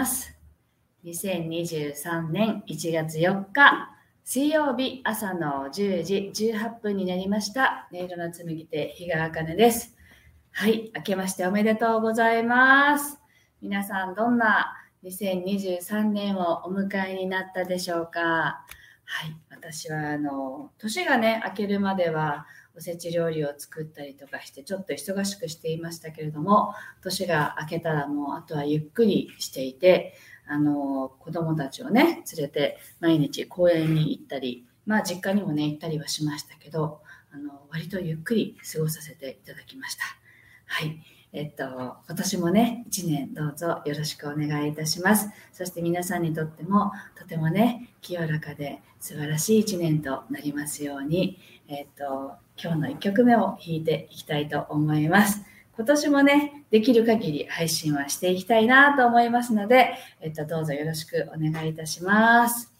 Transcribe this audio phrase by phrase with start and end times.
[0.00, 0.34] ます。
[1.04, 3.90] 2023年1月4日、
[4.24, 7.86] 水曜日朝の10時18分になりました。
[7.92, 9.94] 音色の紡ぎ手、日川茜です。
[10.52, 13.18] はい、明けましておめでとうございます。
[13.60, 18.64] 皆さん、どんな2023年をお迎えになったでしょうか
[19.04, 22.46] はい、私はあの年がね明けるまでは
[22.80, 30.14] おせち料理を作ったりとかしてちょっと忙しくしていましたけれども年が明けたらもうあとはゆっくりしていて
[30.48, 37.02] あの子供たちをね連れて毎日公園に行ったりまあ実家にもね行ったりはしましたけど
[37.32, 40.04] あの割とゆっくり過ごさせていただきました。
[40.64, 45.30] はいえっと、今年もね、一年どうぞよろしくお願いいたします。
[45.52, 55.42] そして皆さんにとってもとてもね、清らかで素晴らしい一年となりますように、えっと、今日の1曲目を弾いていきたいと思います。
[55.76, 62.70] 今年もね、できる限り配信はしていきたいなと思いますので、えっと、どうぞよろしくお願いいたします。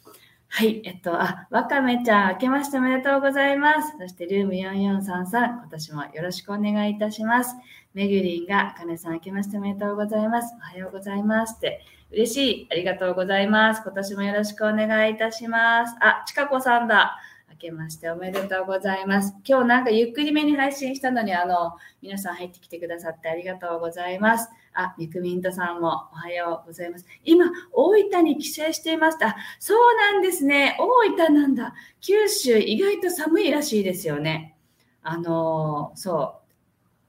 [0.53, 3.97] はい、えっと、あ、わかめちゃん、明けましておめでとうございます。
[3.99, 7.55] そして、ルーム4433、今年もよろしくお願いいたします。
[7.93, 10.55] めぐりんが、かねさん、明けましておめでとうございます。
[10.57, 11.57] おはようございます。
[11.57, 11.81] って、
[12.13, 12.69] 嬉しい。
[12.71, 13.83] ありがとうございます。
[13.83, 15.97] 今年もよろしくお願いいたします。
[16.01, 17.19] あ、ちかこさんだ。
[17.51, 19.35] 明けましておめでとうございます。
[19.45, 24.49] 今日なんかゆっくりめに配信したのに、あの、皆さん入ってきてくださってありがとうございます。
[24.73, 27.07] あ、みくみんとさんもおはようございます。
[27.25, 29.37] 今、大分に帰省していました。
[29.59, 30.77] そうなんですね。
[30.79, 31.75] 大分なんだ。
[32.01, 34.57] 九州意外と寒いらしいですよね。
[35.03, 36.40] あの、そう。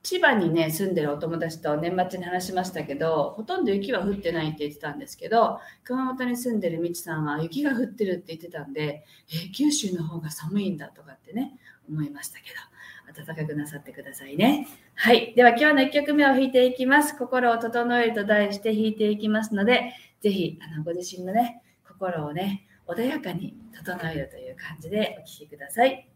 [0.04, 11.56] 千葉にね、住んでるお友達と年末に話しましたけど、ほとんど雪は降ってないって言ってたんですけど、熊本に住んでるみちさんは雪が降ってるって言ってたんで、え九州の方が寒いんだとかってね、
[11.88, 12.50] 思いましたけ
[13.14, 14.68] ど、暖かくなさってくださいね。
[14.96, 15.34] はい。
[15.36, 17.16] では今日の1曲目を弾いていきます。
[17.16, 26.08] 心を整えると題して弾いていきますので、ぜひ、あの、ご自身のね、心をね、穏やかに整えるという感じでお聴きください。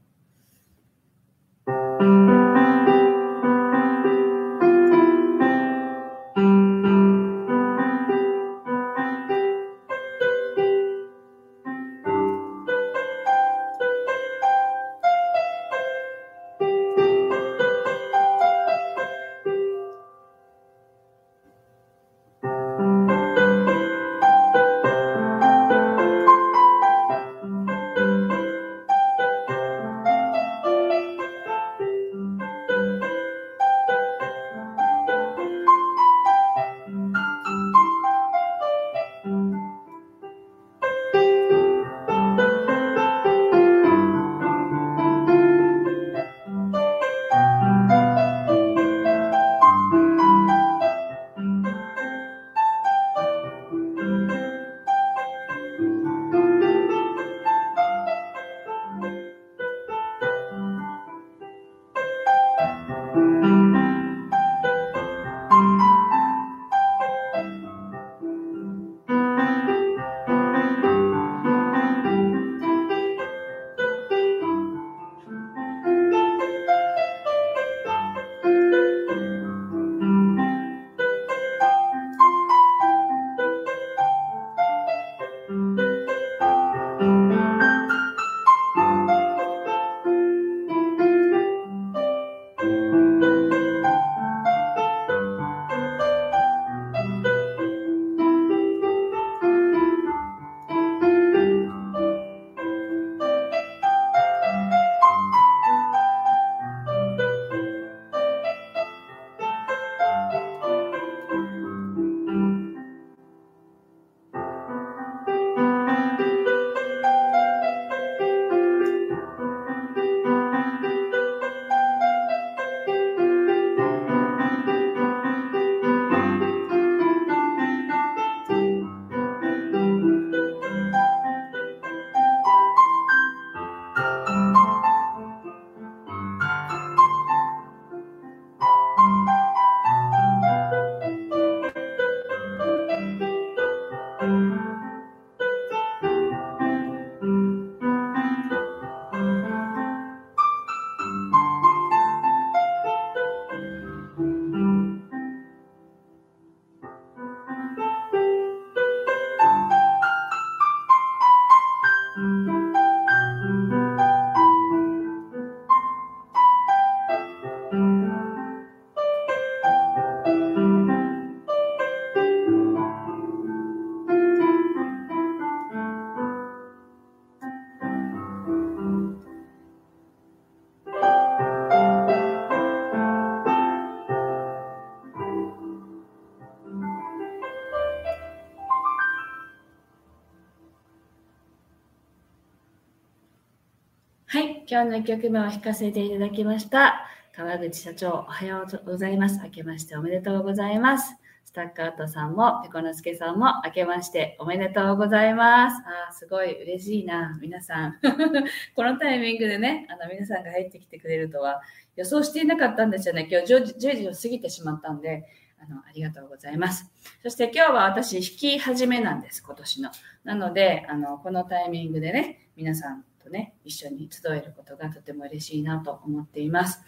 [194.76, 197.08] 今日の1曲目を弾かせていただきました。
[197.34, 199.40] 川口社長、おはようございます。
[199.42, 201.16] 明けましておめでとうございます。
[201.46, 205.82] スタッカートさんも、ペコノスケさんも、明けましておめでとうございます。
[206.10, 208.00] あすごい嬉しいな、皆さん。
[208.76, 211.62] このタイミングでね、あの皆さんが入ってきてくれるとは
[211.96, 213.30] 予想していなかったんですよね。
[213.32, 215.24] 今日10時を過ぎてしまったんで、
[215.58, 216.92] あのありがとうございます。
[217.24, 219.92] そして今日は私、弾き始めなんです、今年の。
[220.26, 226.82] なので、あのこのタイミングでね、皆さんとね、一緒に集えることがとても嬉しいなと思っています。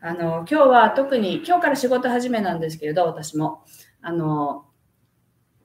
[0.00, 3.62] あの、今日は特に、今日から仕事始めなんですけれど、私も、
[4.00, 4.64] あの、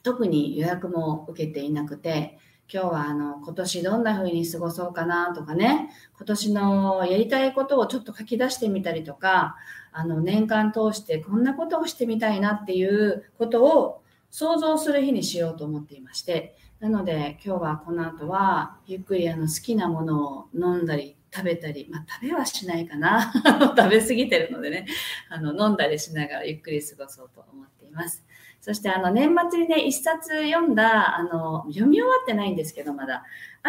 [0.03, 2.38] 特に予約も受けていなくて、
[2.71, 9.56] 今日はあの今年どんな風に過ごそうかなとかね、今年のやりたいことをちょっと書き出してみたりとか、
[9.94, 23.33] あの年間通してこんなことをしてみたいなっていうことを想像する日にしようと思っていまして、なので今日はこの後はゆっくりあの好きなものを飲んだり食べたり、まあ、食べはしないかな。
[23.75, 24.85] 食べ過ぎてるのでね。
[25.29, 28.24] あの飲んだりしながらゆっくり過ごそうと思っています。
[28.62, 33.23] そしてあの年末にね一冊読んだあの読み終わってないんですけどまだ。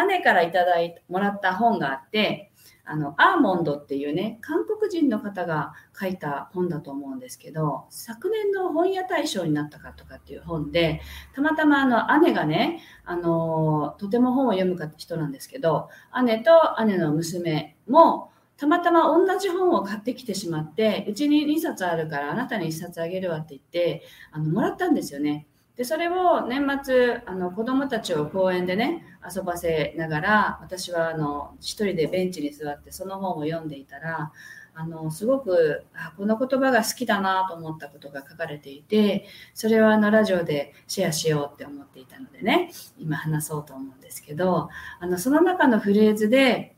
[0.07, 2.48] 姉からいただいてもらった本があって
[2.91, 10.99] あの、アーモンドっていうね、韓国人の方が書いた本だと思うんですけど、昨年の本屋大賞になったかとかっていう本で、
[11.35, 15.89] たまたまあの姉がね、あの、とても本を読む人なんですけど、
[16.25, 16.51] 姉と
[16.83, 25.45] 姉の娘も、たまたま同じ本を買ってきてしまって、うちに2冊あるからあなたに1冊あげるわって言って、あの、もらったんですよね。
[25.79, 34.33] でそれを年末あの子どもたちを公園でね遊ばせながら私はあの一人でベンチに座ってその本を読んでいたら
[34.73, 44.67] あのすごくあこの言葉が好きだなと思ったことが書かれていてそれをあのラジオでシェアしようって思っていたのでね今話そうと思うんですけど
[44.99, 46.75] あのその中のフレーズで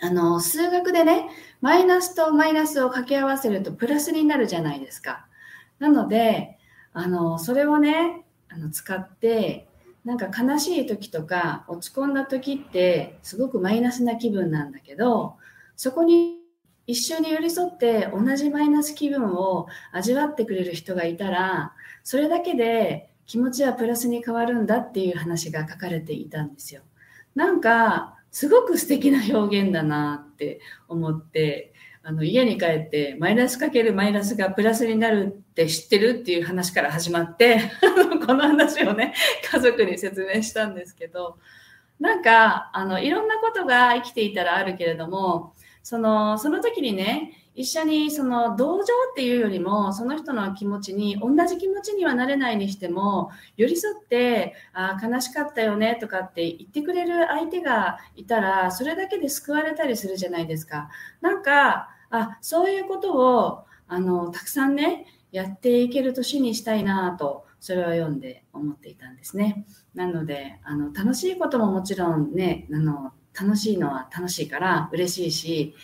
[0.00, 5.26] あの数学でねマイナスとマイナスを掛け合わせるとプラスになるじゃないですか。
[5.80, 6.57] なので
[6.98, 9.68] あのそれをねあの使って
[10.04, 15.36] なんか悲しい時とか落ち込んだ時ってすごくマイナスな気分なんだけど
[15.76, 16.38] そこに
[16.88, 26.82] 一緒に寄り添って同じマイナス気分を味わってくれる人がいたらそれだけで気持ちはプラスに変わるんだっていう話が書かれていたんですよ。
[27.36, 31.72] なんかすごく素敵な表現だなって思って
[32.08, 37.60] あの家に帰ってマイナスかけるマイナスがプラスになるって知ってるっていう話から始まって
[38.26, 39.12] この話をね
[39.52, 41.36] 家族に説明したんですけど
[42.00, 60.88] なんかあのいろんなことが生きていたらあるけれどもそのその時にね一緒にその同情っていうよりもその人の気持ちに同じ気持ちにはなれないにしても寄り添ってあ悲しかったよねとかって言ってくれる相手がいたらそれだけで救われたりするじゃないですか。
[61.20, 69.66] なんかあそういうことをあのたくさんねやっていける年にしたいなとそれを読んで思っていたんですね。
[69.94, 75.74] なのであの楽しいことももちろんねあの楽しいのは楽しいから嬉しいし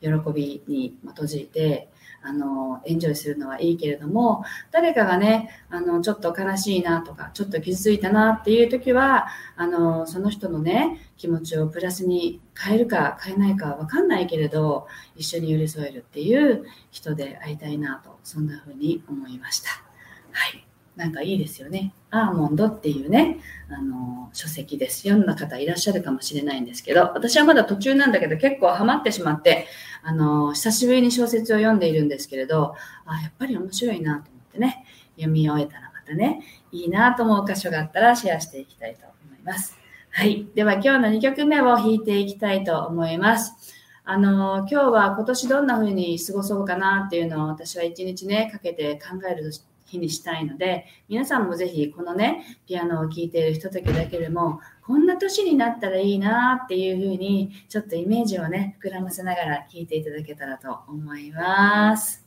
[0.00, 1.91] 喜びに基づいて
[2.22, 9.26] あの、エンジョイするのはいいけれども、誰かがね、あの、ちょっと悲しいなとか、ちょっと傷ついたなっていう時は、
[9.56, 14.86] あの、その人のね、気持ちをプラスに変えるか変えないかわかんないけれど、
[15.16, 19.70] 一緒に寄り添えるっていう人で会いたいなと、そんな風に思いました。
[20.32, 20.71] はい。
[20.96, 21.94] なんかいいですよね。
[22.10, 23.38] アーモンドっていうね、
[23.70, 25.02] あの、書籍です。
[25.02, 29.66] 読んだ方いらっしゃるかもしれないんですけど、私はまだ途中なんだけど結構ハマってしまって、
[30.02, 32.74] あの、久しぶりに小説を読んでいるんですけれど、
[33.06, 34.84] あ、やっぱり面白いなと思ってね、
[35.16, 39.78] 読み終えたらまたね、いいなと思う箇所があったらシェアしていきたいと思います。
[40.10, 40.46] はい。
[40.54, 43.54] では今日の2曲目を弾いていきたいと思います。
[44.04, 49.52] あの、今日は今年どんな風に過ごそうかなっていうのを私は一日ね、かけて考える
[49.92, 62.26] 日にしたいので、皆さんもぜひこのね、ピアノを聴いているひとときだけでも、こんな年になったらいいなっていうふうに、ちょっとイメージをね、膨らませながら聴いていただけたらと思います。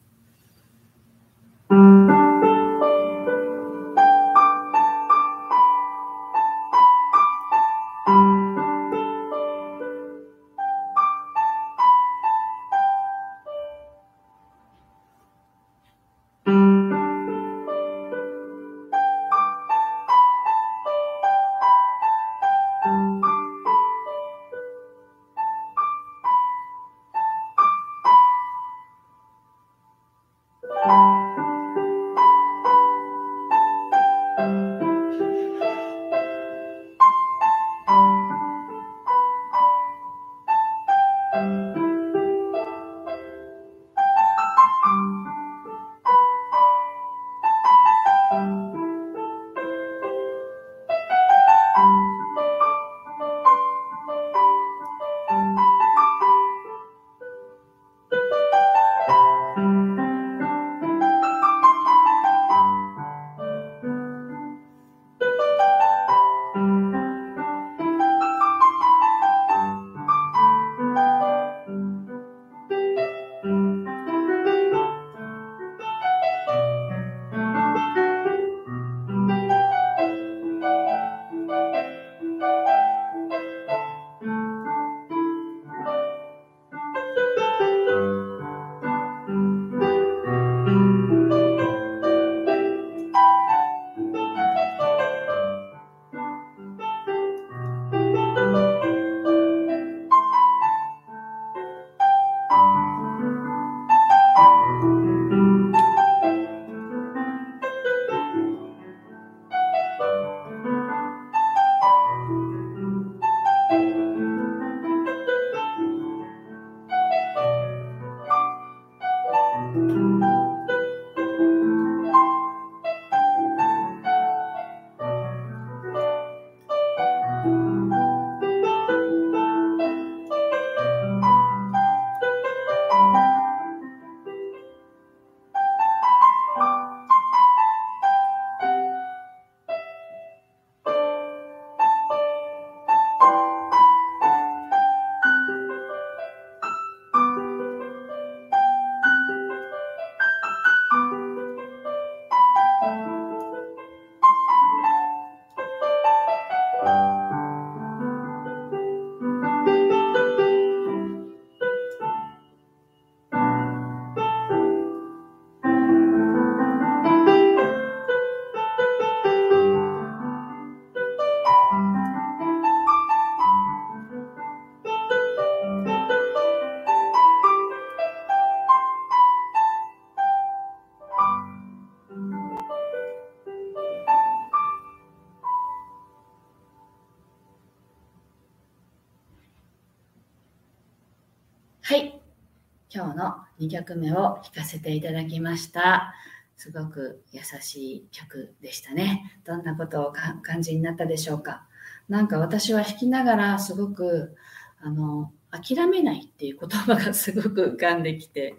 [193.15, 196.13] の2曲目を弾かせていただきました。
[196.57, 199.39] すごく優しい曲でしたね。
[199.45, 201.65] どんなことを感じになったでしょうか。
[202.07, 204.35] なんか私は弾きながらすごく
[204.81, 208.55] あの諦めないっていう言葉が すごく浮かんできて、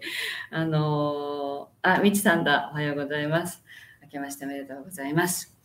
[0.51, 2.69] あのあ、みちさんだ。
[2.71, 3.63] おはようございます。
[4.03, 5.55] 明けましておめでとうございます。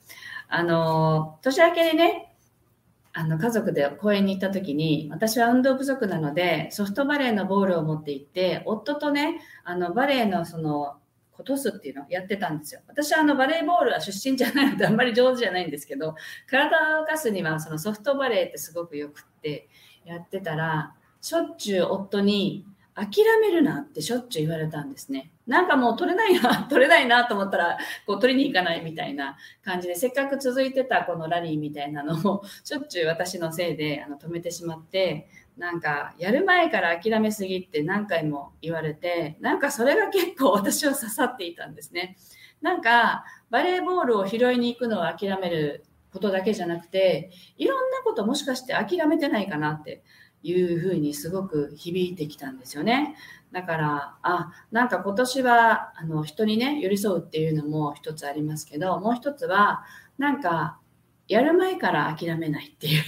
[0.48, 2.31] あの年明けにね、
[3.14, 10.96] あの家族で公園に行った時に私は運動不足なのでソフトバレーのボールを持って行って夫とねあのバレーのその
[11.32, 12.80] ことすっていうのをやってたんですよ。
[12.86, 16.14] 私はあのバレーボールは出身じゃないのであんまり上手じゃないんですけど
[16.48, 19.68] 体を動かすにはそのソフトバレーってすごくよくって
[20.04, 25.32] やってたらしょっちゅう夫に諦めるなってしょっちゅう言われたんですね。
[25.46, 42.16] なんかもう取れないな、 取れないなと思ったら、こう取りに行かないみたいな感じで、せっかく続いてたこのラリーみたいなのを、しょっちゅう私のせいであの止めてしまって、なんか、やる前から諦めすぎって何回も言われて、なんかそれが結構私は刺さっていたんですね。
[42.60, 50.02] なんか、バレーボールを拾いに行くのを諦めることだけじゃなくて、いろんなこともしかして諦めてないかなって
[50.42, 53.16] いうふうにすごく響いてきたんですよね。
[53.52, 59.84] だから、あ、なんか今年は、あの、人にね、寄り添うっていうのも一つありますけど、もう一つは、
[60.18, 60.78] なんか、
[61.32, 63.02] やる前から諦めないっていう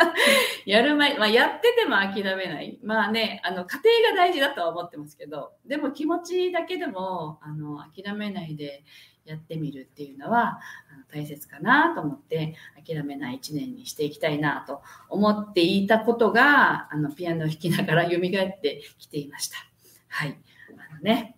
[0.66, 2.78] やる前、まあ、やってても諦めない。
[2.82, 8.84] まあね、あの、家庭が大事だとは思ってますけど、でも気持ちだけでも、あの、諦めないで
[9.24, 10.60] やってみるっていうのは
[11.00, 12.54] の大切かなと思って
[12.86, 18.20] 諦めない一年にしていきたいなと思っていたことがあのピアノを弾きながら蘇っ
[18.60, 19.56] てきていました。
[20.08, 20.38] はい。
[20.90, 21.36] あのね、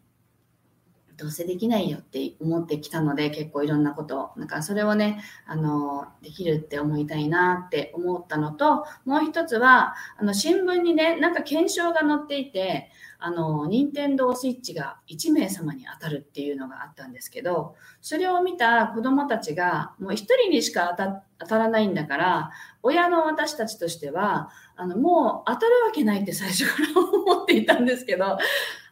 [1.22, 12.90] どうせできないよって思ってきたので結構いろんなことなんかそれをねあのできるって思いたいなって思ったのともう一つはあの新聞にねなんか検証が載っていて
[13.24, 22.50] あの任天堂スイッチが1名様に当たるっていうのがあったんですけどそれを見た子どもたちがもう1人にしか当た当たらないんだから
[22.82, 28.38] 親の私たちとしてはあのもう当たるわけないって最初から思っていたんですけど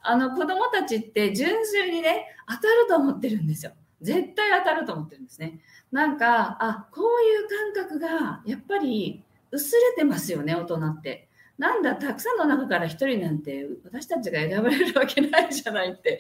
[0.03, 3.73] あの子供たちって純粋にね、当たると思ってるんですよ。
[4.01, 5.61] 絶対当たると思ってるんですね。
[5.93, 11.29] なんか、あ、こういう感覚がやっぱり薄れてますよね、大人って。
[11.61, 16.19] なんだ、たくさんの中から1人なんて私たちが選ばれるわけないじゃないって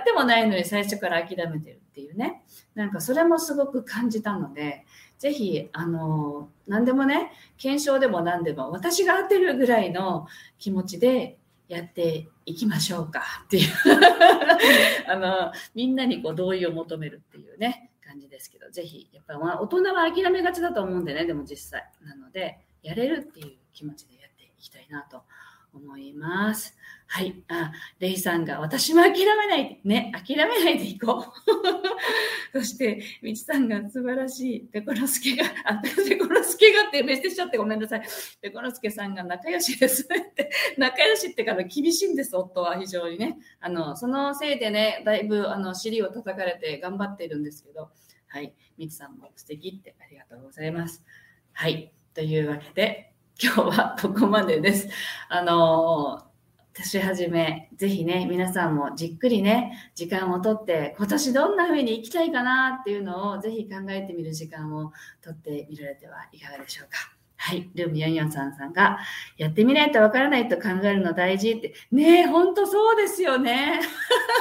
[0.00, 2.42] ってもないのに最初から諦めてるっていうね。
[2.74, 4.84] なんかそれもすごく感じたので、
[5.18, 10.26] ぜひ、あの、何でもね、検証でも何でも、私が当てるぐらいの
[10.58, 13.70] 気持ちでやっていきましょうかっていう
[15.08, 21.88] あの、みんなにこう同意を求めるっていうね、感じですけど、ぜひ、やっぱり大人は諦めがちだと思うんでね、でも実際。
[22.04, 25.22] なので、やれるっていう気持ちでやっていきたいなと
[25.76, 26.76] 思います。
[27.08, 27.42] はい。
[27.48, 31.24] あ、レイさんが、私も諦めないで、ね、諦めないでいこ
[32.52, 32.52] う。
[32.58, 38.02] そして、みちさんが素晴らしい、ペコロスケが、あ、ペコロスケがってメッセージしちゃってごめんなさい。
[38.40, 43.38] ペコロスケさんが仲良しですって、 仲良しってから厳しいんです、夫は非常にね。
[43.60, 47.90] あの、そのせいでね、だいぶ、あの、尻を叩かれて頑張っているんですけど、
[48.26, 48.54] はい。
[48.76, 51.04] みちさんも素敵ってありがとうございます。
[51.52, 51.92] はい。
[52.14, 54.88] というわけで、今日はここまでです。
[55.28, 56.22] あの
[56.72, 64.90] 年始め、ぜひね、皆さんもじっくりね、時間をとって、今年どんな風に生きたいかなっていうのをぜひ考えてみる時間を
[65.22, 66.96] とってみられてはいかがでしょうか。
[67.36, 67.70] はい。
[67.74, 69.00] ルーム443さんが、
[69.36, 71.74] やってみないとわからないと考えるの大事って。
[71.92, 73.80] ねえ、ほんとそうですよね。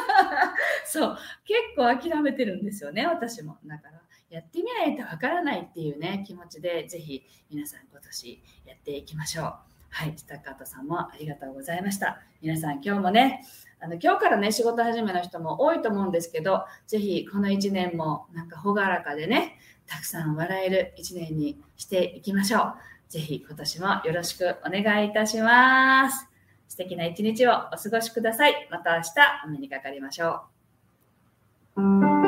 [0.88, 1.18] そう。
[1.44, 3.58] 結構諦めてるんですよね、私も。
[3.66, 9.54] だから、やってみないとわからないっていうね、気持ちで、ぜひ皆さん今年やっていきましょう。
[9.90, 12.20] はい、スタッカートさんもありがとうございました。
[12.42, 13.46] 皆さん今日もね、
[13.80, 19.58] あの今日からね、仕事始めの人も多いと思うんですけど、ぜひこの1年もなんか朗らかでね、
[19.88, 22.76] たくさん笑える1年にしていきましょう。
[23.10, 26.28] ぜひ今年もよろしくお願いいたします。
[26.68, 28.68] 素敵な一日をお過ごしください。
[28.72, 29.12] また明日
[29.46, 30.42] お目にかかりましょ
[31.78, 32.25] う。